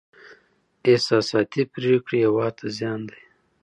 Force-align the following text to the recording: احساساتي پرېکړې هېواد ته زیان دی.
احساساتي 0.89 1.61
پرېکړې 1.73 2.17
هېواد 2.25 2.53
ته 2.59 2.65
زیان 2.77 2.99
دی. 3.09 3.21